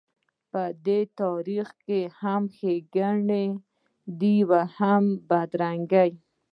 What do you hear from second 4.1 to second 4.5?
دي